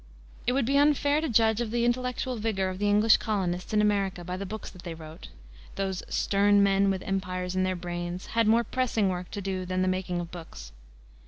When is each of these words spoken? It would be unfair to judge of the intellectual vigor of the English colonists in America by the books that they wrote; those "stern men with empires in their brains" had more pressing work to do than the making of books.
It 0.47 0.53
would 0.53 0.65
be 0.65 0.79
unfair 0.79 1.21
to 1.21 1.29
judge 1.29 1.61
of 1.61 1.69
the 1.69 1.85
intellectual 1.85 2.35
vigor 2.37 2.71
of 2.71 2.79
the 2.79 2.89
English 2.89 3.17
colonists 3.17 3.71
in 3.71 3.81
America 3.81 4.23
by 4.23 4.35
the 4.35 4.47
books 4.47 4.71
that 4.71 4.81
they 4.81 4.95
wrote; 4.95 5.27
those 5.75 6.01
"stern 6.09 6.63
men 6.63 6.89
with 6.89 7.03
empires 7.03 7.55
in 7.55 7.61
their 7.61 7.75
brains" 7.75 8.25
had 8.33 8.47
more 8.47 8.63
pressing 8.63 9.09
work 9.09 9.29
to 9.29 9.41
do 9.41 9.63
than 9.63 9.83
the 9.83 9.87
making 9.87 10.19
of 10.19 10.31
books. 10.31 10.71